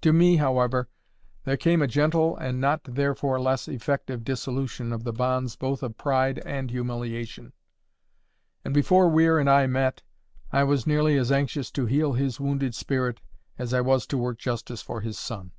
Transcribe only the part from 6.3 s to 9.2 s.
and humiliation; and before